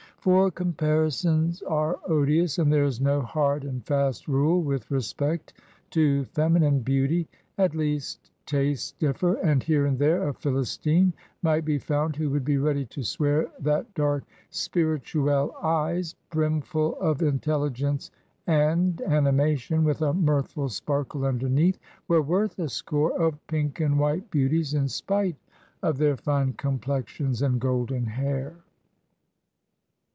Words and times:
For 0.23 0.51
comparisons 0.51 1.63
are 1.63 1.97
odious, 2.07 2.59
and 2.59 2.71
there 2.71 2.83
is 2.83 3.01
no 3.01 3.21
hard 3.23 3.63
and 3.63 3.83
fast 3.87 4.27
rule 4.27 4.61
with 4.61 4.91
respect 4.91 5.53
to 5.89 6.25
feminine 6.25 6.81
beauty; 6.81 7.27
at 7.57 7.73
least, 7.73 8.29
tastes 8.45 8.91
differ, 8.91 9.33
and 9.37 9.63
here 9.63 9.87
and 9.87 9.97
there 9.97 10.27
a 10.29 10.33
Philistine 10.35 11.11
might 11.41 11.65
be 11.65 11.79
found 11.79 12.15
who 12.15 12.29
would 12.29 12.45
be 12.45 12.57
ready 12.59 12.85
to 12.85 13.01
swear 13.01 13.47
that 13.61 13.91
dark 13.95 14.23
spirituelle 14.51 15.55
eyes, 15.63 16.13
brimful 16.29 16.97
of 16.99 17.23
intelligence 17.23 18.11
and 18.45 19.01
animation, 19.07 19.83
with 19.83 20.03
a 20.03 20.13
mirthful 20.13 20.69
sparkle 20.69 21.25
underneath, 21.25 21.79
were 22.07 22.21
worth 22.21 22.59
a 22.59 22.69
score 22.69 23.19
of 23.19 23.39
pink 23.47 23.79
and 23.79 23.97
white 23.97 24.29
beauties, 24.29 24.75
in 24.75 24.87
spite 24.87 25.37
of 25.81 25.97
their 25.97 26.15
fine 26.15 26.53
complexions 26.53 27.41
and 27.41 27.59
golden 27.59 28.05
hair. 28.05 28.53